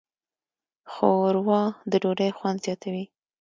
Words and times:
ښوروا 0.91 1.61
د 1.91 1.93
ډوډۍ 2.03 2.29
خوند 2.37 2.57
زیاتوي. 2.65 3.03